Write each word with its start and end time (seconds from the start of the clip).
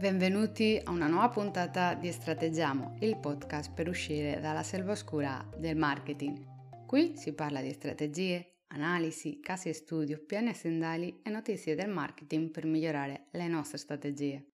Benvenuti 0.00 0.80
a 0.82 0.92
una 0.92 1.08
nuova 1.08 1.28
puntata 1.28 1.92
di 1.92 2.10
Strateggiamo, 2.10 2.96
il 3.00 3.18
podcast 3.18 3.70
per 3.74 3.86
uscire 3.86 4.40
dalla 4.40 4.62
selva 4.62 4.92
oscura 4.92 5.46
del 5.58 5.76
marketing. 5.76 6.86
Qui 6.86 7.18
si 7.18 7.34
parla 7.34 7.60
di 7.60 7.70
strategie, 7.74 8.62
analisi, 8.68 9.40
casi 9.40 9.68
di 9.68 9.74
studio, 9.74 10.24
piani 10.24 10.48
aziendali 10.48 11.20
e 11.22 11.28
notizie 11.28 11.74
del 11.74 11.90
marketing 11.90 12.50
per 12.50 12.64
migliorare 12.64 13.26
le 13.32 13.46
nostre 13.46 13.76
strategie. 13.76 14.52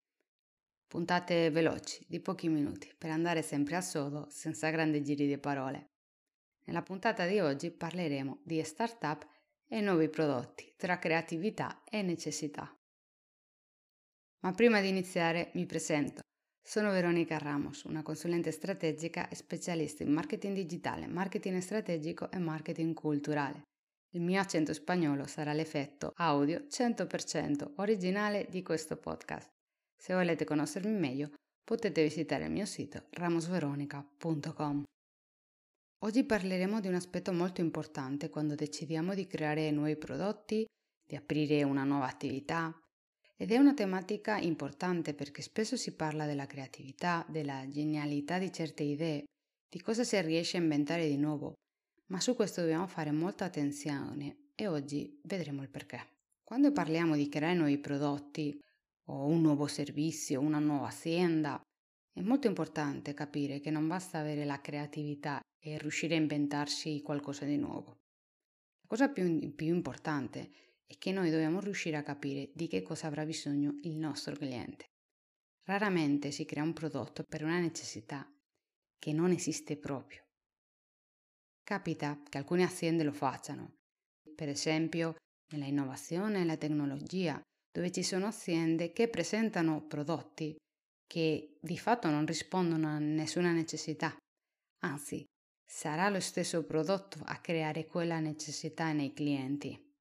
Puntate 0.87 1.51
veloci, 1.51 2.03
di 2.07 2.19
pochi 2.19 2.49
minuti, 2.49 2.91
per 2.97 3.11
andare 3.11 3.43
sempre 3.43 3.75
a 3.75 3.81
sodo 3.81 4.25
senza 4.31 4.71
grandi 4.71 5.03
giri 5.03 5.27
di 5.27 5.37
parole. 5.37 5.91
Nella 6.63 6.81
puntata 6.81 7.27
di 7.27 7.39
oggi 7.39 7.69
parleremo 7.69 8.39
di 8.43 8.63
startup 8.63 9.23
e 9.67 9.79
nuovi 9.79 10.09
prodotti, 10.09 10.73
tra 10.75 10.97
creatività 10.97 11.83
e 11.87 12.01
necessità. 12.01 12.75
Ma 14.45 14.51
prima 14.51 14.79
di 14.79 14.89
iniziare 14.89 15.49
mi 15.55 15.65
presento. 15.65 16.21
Sono 16.63 16.91
Veronica 16.91 17.39
Ramos, 17.39 17.81
una 17.85 18.03
consulente 18.03 18.51
strategica 18.51 19.27
e 19.27 19.33
specialista 19.33 20.03
in 20.03 20.11
marketing 20.11 20.53
digitale, 20.53 21.07
marketing 21.07 21.57
strategico 21.57 22.29
e 22.29 22.37
marketing 22.37 22.93
culturale. 22.93 23.63
Il 24.13 24.21
mio 24.21 24.39
accento 24.39 24.71
spagnolo 24.71 25.25
sarà 25.25 25.51
l'effetto 25.51 26.11
audio 26.17 26.59
100% 26.69 27.71
originale 27.77 28.45
di 28.47 28.61
questo 28.61 28.97
podcast. 28.97 29.49
Se 29.97 30.13
volete 30.13 30.45
conoscermi 30.45 30.91
meglio, 30.91 31.31
potete 31.63 32.03
visitare 32.03 32.45
il 32.45 32.51
mio 32.51 32.65
sito 32.65 33.07
ramosveronica.com. 33.09 34.83
Oggi 36.03 36.23
parleremo 36.23 36.79
di 36.81 36.87
un 36.87 36.93
aspetto 36.93 37.33
molto 37.33 37.61
importante 37.61 38.29
quando 38.29 38.53
decidiamo 38.53 39.15
di 39.15 39.25
creare 39.25 39.71
nuovi 39.71 39.95
prodotti, 39.95 40.67
di 41.03 41.15
aprire 41.15 41.63
una 41.63 41.83
nuova 41.83 42.05
attività, 42.05 42.79
ed 43.37 43.51
è 43.51 43.57
una 43.57 43.73
tematica 43.73 44.37
importante 44.37 45.13
perché 45.13 45.41
spesso 45.41 45.75
si 45.75 45.93
parla 45.93 46.25
della 46.25 46.45
creatività, 46.45 47.25
della 47.27 47.67
genialità 47.67 48.37
di 48.37 48.51
certe 48.51 48.83
idee, 48.83 49.23
di 49.69 49.81
cosa 49.81 50.03
si 50.03 50.19
riesce 50.21 50.57
a 50.57 50.61
inventare 50.61 51.07
di 51.07 51.17
nuovo, 51.17 51.53
ma 52.07 52.19
su 52.19 52.35
questo 52.35 52.61
dobbiamo 52.61 52.87
fare 52.87 53.11
molta 53.11 53.45
attenzione 53.45 54.51
e 54.55 54.67
oggi 54.67 55.19
vedremo 55.23 55.63
il 55.63 55.69
perché. 55.69 56.13
Quando 56.43 56.71
parliamo 56.71 57.15
di 57.15 57.27
creare 57.27 57.55
nuovi 57.55 57.77
prodotti 57.79 58.57
o 59.07 59.25
un 59.25 59.41
nuovo 59.41 59.67
servizio, 59.67 60.39
una 60.39 60.59
nuova 60.59 60.87
azienda, 60.87 61.59
è 62.13 62.21
molto 62.21 62.47
importante 62.47 63.13
capire 63.13 63.59
che 63.59 63.71
non 63.71 63.87
basta 63.87 64.19
avere 64.19 64.45
la 64.45 64.61
creatività 64.61 65.41
e 65.59 65.77
riuscire 65.77 66.15
a 66.15 66.19
inventarsi 66.19 67.01
qualcosa 67.01 67.43
di 67.43 67.57
nuovo. 67.57 67.97
La 68.81 68.87
cosa 68.87 69.09
più, 69.09 69.53
più 69.53 69.73
importante 69.73 70.51
è 70.85 70.97
che 70.97 71.11
noi 71.11 71.29
dobbiamo 71.31 71.59
riuscire 71.59 71.97
a 71.97 72.03
capire 72.03 72.51
di 72.53 72.67
che 72.67 72.81
cosa 72.81 73.07
avrà 73.07 73.25
bisogno 73.25 73.79
il 73.83 73.95
nostro 73.97 74.35
cliente. 74.35 74.85
Raramente 75.63 76.31
si 76.31 76.45
crea 76.45 76.63
un 76.63 76.73
prodotto 76.73 77.23
per 77.23 77.43
una 77.43 77.59
necessità 77.59 78.29
che 78.99 79.11
non 79.13 79.31
esiste 79.31 79.77
proprio. 79.77 80.23
Capita 81.63 82.21
che 82.29 82.37
alcune 82.37 82.63
aziende 82.63 83.03
lo 83.03 83.11
facciano, 83.11 83.77
per 84.35 84.49
esempio 84.49 85.15
nella 85.53 85.65
innovazione 85.65 86.41
e 86.41 86.45
la 86.45 86.57
tecnologia, 86.57 87.41
dove 87.71 87.91
ci 87.91 88.03
sono 88.03 88.27
aziende 88.27 88.91
che 88.91 89.09
presentano 89.09 89.85
prodotti 89.85 90.55
che 91.07 91.57
di 91.59 91.77
fatto 91.77 92.09
non 92.09 92.25
rispondono 92.25 92.87
a 92.87 92.99
nessuna 92.99 93.51
necessità, 93.51 94.15
anzi 94.83 95.25
sarà 95.65 96.09
lo 96.09 96.19
stesso 96.19 96.63
prodotto 96.63 97.19
a 97.23 97.39
creare 97.39 97.85
quella 97.85 98.19
necessità 98.19 98.91
nei 98.91 99.13
clienti. 99.13 99.94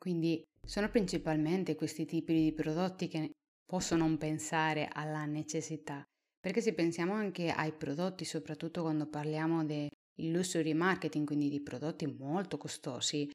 Quindi 0.00 0.42
sono 0.66 0.88
principalmente 0.88 1.74
questi 1.74 2.06
tipi 2.06 2.32
di 2.32 2.52
prodotti 2.52 3.06
che 3.06 3.32
possono 3.66 4.16
pensare 4.16 4.88
alla 4.90 5.26
necessità, 5.26 6.02
perché 6.40 6.62
se 6.62 6.72
pensiamo 6.72 7.12
anche 7.12 7.50
ai 7.50 7.72
prodotti, 7.72 8.24
soprattutto 8.24 8.80
quando 8.80 9.06
parliamo 9.06 9.62
del 9.62 9.90
luxury 10.22 10.72
marketing, 10.72 11.26
quindi 11.26 11.50
di 11.50 11.60
prodotti 11.60 12.06
molto 12.06 12.56
costosi, 12.56 13.30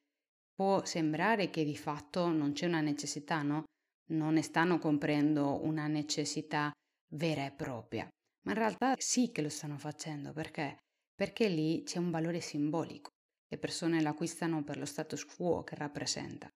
può 0.52 0.84
sembrare 0.84 1.50
che 1.50 1.64
di 1.64 1.76
fatto 1.76 2.26
non 2.28 2.52
c'è 2.52 2.66
una 2.66 2.80
necessità, 2.80 3.42
no? 3.42 3.62
Non 4.10 4.34
ne 4.34 4.42
stanno 4.42 4.78
comprendo 4.78 5.64
una 5.64 5.86
necessità 5.86 6.72
vera 7.12 7.46
e 7.46 7.52
propria, 7.52 8.08
ma 8.42 8.52
in 8.52 8.58
realtà 8.58 8.94
sì 8.98 9.30
che 9.30 9.40
lo 9.40 9.48
stanno 9.48 9.78
facendo, 9.78 10.32
perché? 10.32 10.78
Perché 11.14 11.48
lì 11.48 11.84
c'è 11.84 11.98
un 11.98 12.10
valore 12.10 12.40
simbolico. 12.40 13.10
Le 13.48 13.58
persone 13.58 14.02
l'acquistano 14.02 14.64
per 14.64 14.76
lo 14.76 14.84
status 14.84 15.24
quo 15.24 15.62
che 15.62 15.76
rappresenta. 15.76 16.48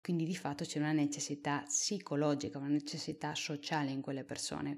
Quindi 0.00 0.24
di 0.24 0.36
fatto 0.36 0.64
c'è 0.64 0.78
una 0.78 0.92
necessità 0.92 1.62
psicologica, 1.62 2.58
una 2.58 2.68
necessità 2.68 3.34
sociale 3.34 3.90
in 3.90 4.00
quelle 4.00 4.22
persone 4.22 4.76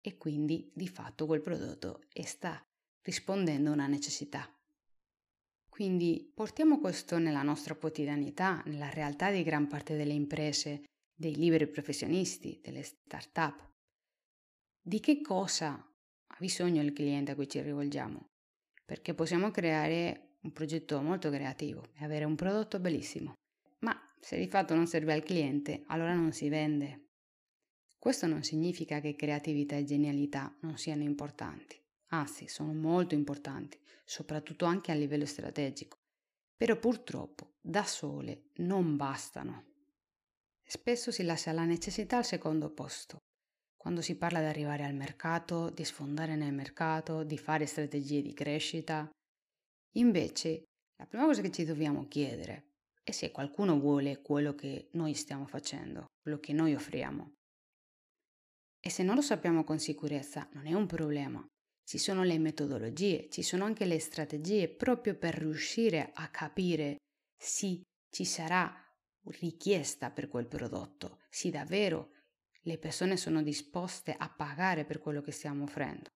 e 0.00 0.16
quindi 0.16 0.70
di 0.72 0.86
fatto 0.86 1.26
quel 1.26 1.40
prodotto 1.40 2.04
sta 2.22 2.62
rispondendo 3.02 3.70
a 3.70 3.72
una 3.72 3.86
necessità. 3.86 4.48
Quindi 5.68 6.30
portiamo 6.34 6.78
questo 6.78 7.18
nella 7.18 7.42
nostra 7.42 7.74
quotidianità, 7.74 8.62
nella 8.66 8.90
realtà 8.90 9.30
di 9.30 9.42
gran 9.42 9.66
parte 9.66 9.96
delle 9.96 10.12
imprese, 10.12 10.84
dei 11.12 11.34
liberi 11.34 11.66
professionisti, 11.66 12.60
delle 12.62 12.82
start-up. 12.82 13.68
Di 14.80 15.00
che 15.00 15.20
cosa 15.20 15.72
ha 15.72 16.36
bisogno 16.38 16.82
il 16.82 16.92
cliente 16.92 17.32
a 17.32 17.34
cui 17.34 17.48
ci 17.48 17.60
rivolgiamo? 17.60 18.26
Perché 18.84 19.14
possiamo 19.14 19.50
creare 19.50 20.27
un 20.48 20.52
progetto 20.52 21.00
molto 21.02 21.30
creativo 21.30 21.88
e 21.98 22.04
avere 22.04 22.24
un 22.24 22.34
prodotto 22.34 22.80
bellissimo, 22.80 23.34
ma 23.80 23.94
se 24.18 24.38
di 24.38 24.48
fatto 24.48 24.74
non 24.74 24.86
serve 24.86 25.12
al 25.12 25.22
cliente, 25.22 25.84
allora 25.88 26.14
non 26.14 26.32
si 26.32 26.48
vende. 26.48 27.04
Questo 27.98 28.26
non 28.26 28.42
significa 28.42 29.00
che 29.00 29.14
creatività 29.14 29.76
e 29.76 29.84
genialità 29.84 30.56
non 30.60 30.78
siano 30.78 31.02
importanti, 31.02 31.78
anzi 32.08 32.48
sono 32.48 32.72
molto 32.72 33.14
importanti, 33.14 33.78
soprattutto 34.04 34.64
anche 34.64 34.90
a 34.90 34.94
livello 34.94 35.26
strategico, 35.26 35.98
però 36.56 36.76
purtroppo 36.76 37.56
da 37.60 37.84
sole 37.84 38.48
non 38.56 38.96
bastano. 38.96 39.66
Spesso 40.64 41.10
si 41.10 41.24
lascia 41.24 41.52
la 41.52 41.64
necessità 41.64 42.16
al 42.16 42.24
secondo 42.24 42.70
posto, 42.70 43.18
quando 43.76 44.00
si 44.00 44.16
parla 44.16 44.40
di 44.40 44.46
arrivare 44.46 44.84
al 44.84 44.94
mercato, 44.94 45.70
di 45.70 45.84
sfondare 45.84 46.36
nel 46.36 46.54
mercato, 46.54 47.22
di 47.22 47.36
fare 47.36 47.66
strategie 47.66 48.22
di 48.22 48.32
crescita. 48.32 49.10
Invece, 49.96 50.64
la 50.96 51.06
prima 51.06 51.24
cosa 51.24 51.40
che 51.40 51.50
ci 51.50 51.64
dobbiamo 51.64 52.06
chiedere 52.08 52.66
e 53.02 53.12
se 53.12 53.30
qualcuno 53.30 53.78
vuole 53.78 54.20
quello 54.20 54.54
che 54.54 54.88
noi 54.92 55.14
stiamo 55.14 55.46
facendo, 55.46 56.06
quello 56.20 56.38
che 56.38 56.52
noi 56.52 56.74
offriamo. 56.74 57.32
E 58.80 58.90
se 58.90 59.02
non 59.02 59.14
lo 59.14 59.22
sappiamo 59.22 59.64
con 59.64 59.78
sicurezza, 59.78 60.48
non 60.52 60.66
è 60.66 60.74
un 60.74 60.86
problema. 60.86 61.44
Ci 61.84 61.98
sono 61.98 62.22
le 62.22 62.38
metodologie, 62.38 63.28
ci 63.30 63.42
sono 63.42 63.64
anche 63.64 63.86
le 63.86 63.98
strategie 63.98 64.68
proprio 64.68 65.16
per 65.16 65.34
riuscire 65.36 66.10
a 66.12 66.28
capire 66.28 66.96
se 67.34 67.82
ci 68.10 68.24
sarà 68.24 68.74
richiesta 69.40 70.10
per 70.10 70.28
quel 70.28 70.46
prodotto, 70.46 71.20
se 71.30 71.50
davvero 71.50 72.12
le 72.62 72.78
persone 72.78 73.16
sono 73.16 73.42
disposte 73.42 74.14
a 74.14 74.28
pagare 74.28 74.84
per 74.84 74.98
quello 74.98 75.22
che 75.22 75.32
stiamo 75.32 75.64
offrendo. 75.64 76.08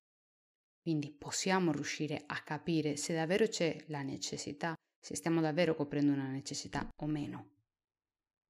Quindi 0.83 1.13
possiamo 1.13 1.71
riuscire 1.73 2.25
a 2.27 2.43
capire 2.43 2.97
se 2.97 3.15
davvero 3.15 3.47
c'è 3.47 3.85
la 3.87 4.03
necessità 4.03 4.75
se 5.03 5.17
stiamo 5.17 5.41
davvero 5.41 5.75
coprendo 5.75 6.13
una 6.13 6.29
necessità 6.29 6.89
o 7.03 7.07
meno. 7.07 7.51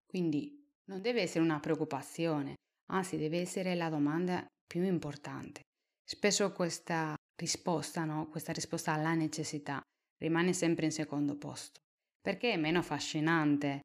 Quindi 0.06 0.62
non 0.84 1.00
deve 1.00 1.22
essere 1.22 1.42
una 1.42 1.58
preoccupazione, 1.60 2.56
anzi 2.90 3.16
deve 3.16 3.40
essere 3.40 3.74
la 3.74 3.88
domanda 3.88 4.44
più 4.66 4.82
importante. 4.82 5.62
Spesso 6.04 6.52
questa 6.52 7.14
risposta, 7.40 8.04
no? 8.04 8.28
questa 8.28 8.52
risposta 8.52 8.92
alla 8.92 9.14
necessità 9.14 9.80
rimane 10.18 10.52
sempre 10.52 10.84
in 10.84 10.92
secondo 10.92 11.36
posto, 11.38 11.80
perché 12.20 12.52
è 12.52 12.56
meno 12.58 12.80
affascinante, 12.80 13.80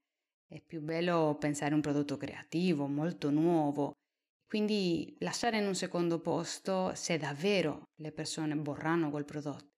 è 0.45 0.59
più 0.59 0.81
bello 0.81 1.37
pensare 1.39 1.71
a 1.71 1.75
un 1.75 1.81
prodotto 1.81 2.17
creativo, 2.17 2.87
molto 2.87 3.29
nuovo, 3.29 3.93
quindi 4.47 5.13
lasciare 5.19 5.57
in 5.57 5.67
un 5.67 5.75
secondo 5.75 6.19
posto 6.19 6.95
se 6.95 7.17
davvero 7.17 7.89
le 7.95 8.13
persone 8.13 8.55
vorranno 8.55 9.09
quel 9.09 9.25
prodotto, 9.25 9.73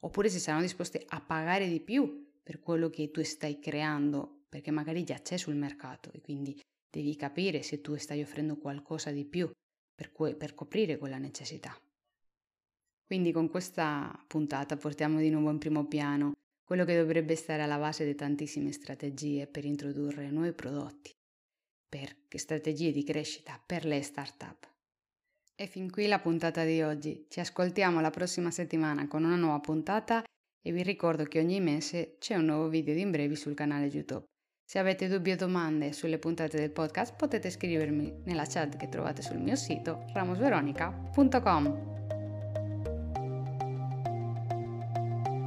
oppure 0.00 0.30
se 0.30 0.38
saranno 0.38 0.62
disposte 0.62 1.04
a 1.06 1.20
pagare 1.20 1.68
di 1.68 1.80
più 1.80 2.32
per 2.42 2.60
quello 2.60 2.88
che 2.88 3.10
tu 3.10 3.22
stai 3.22 3.58
creando, 3.58 4.44
perché 4.48 4.70
magari 4.70 5.04
già 5.04 5.18
c'è 5.20 5.36
sul 5.36 5.56
mercato 5.56 6.10
e 6.12 6.22
quindi 6.22 6.58
devi 6.90 7.14
capire 7.16 7.62
se 7.62 7.82
tu 7.82 7.96
stai 7.96 8.22
offrendo 8.22 8.56
qualcosa 8.56 9.10
di 9.10 9.26
più 9.26 9.50
per, 9.94 10.10
que- 10.10 10.34
per 10.34 10.54
coprire 10.54 10.96
quella 10.96 11.18
necessità. 11.18 11.78
Quindi 13.06 13.30
con 13.30 13.50
questa 13.50 14.24
puntata 14.26 14.76
portiamo 14.76 15.18
di 15.18 15.28
nuovo 15.28 15.50
in 15.50 15.58
primo 15.58 15.86
piano 15.86 16.32
quello 16.64 16.86
che 16.86 16.96
dovrebbe 16.96 17.36
stare 17.36 17.62
alla 17.62 17.78
base 17.78 18.06
di 18.06 18.14
tantissime 18.14 18.72
strategie 18.72 19.46
per 19.46 19.66
introdurre 19.66 20.30
nuovi 20.30 20.54
prodotti, 20.54 21.12
per 21.94 22.16
strategie 22.38 22.90
di 22.90 23.04
crescita 23.04 23.60
per 23.64 23.84
le 23.84 24.02
start-up. 24.02 24.68
E 25.54 25.68
fin 25.68 25.88
qui 25.88 26.08
la 26.08 26.18
puntata 26.18 26.64
di 26.64 26.82
oggi. 26.82 27.26
Ci 27.28 27.38
ascoltiamo 27.38 28.00
la 28.00 28.10
prossima 28.10 28.50
settimana 28.50 29.06
con 29.06 29.22
una 29.22 29.36
nuova 29.36 29.60
puntata 29.60 30.24
e 30.60 30.72
vi 30.72 30.82
ricordo 30.82 31.22
che 31.22 31.38
ogni 31.38 31.60
mese 31.60 32.16
c'è 32.18 32.34
un 32.34 32.46
nuovo 32.46 32.68
video 32.68 32.94
di 32.94 33.02
Imbrevi 33.02 33.36
sul 33.36 33.54
canale 33.54 33.86
YouTube. 33.86 34.24
Se 34.66 34.80
avete 34.80 35.06
dubbi 35.06 35.30
o 35.30 35.36
domande 35.36 35.92
sulle 35.92 36.18
puntate 36.18 36.56
del 36.56 36.72
podcast 36.72 37.14
potete 37.14 37.50
scrivermi 37.50 38.22
nella 38.24 38.46
chat 38.46 38.76
che 38.76 38.88
trovate 38.88 39.22
sul 39.22 39.38
mio 39.38 39.54
sito 39.54 40.04
ramosveronica.com. 40.14 42.03